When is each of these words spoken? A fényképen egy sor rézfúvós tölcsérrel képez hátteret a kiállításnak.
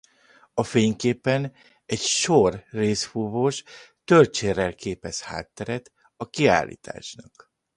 A 0.53 0.63
fényképen 0.63 1.53
egy 1.85 1.99
sor 1.99 2.63
rézfúvós 2.69 3.63
tölcsérrel 4.03 4.73
képez 4.75 5.21
hátteret 5.21 5.91
a 6.17 6.29
kiállításnak. 6.29 7.51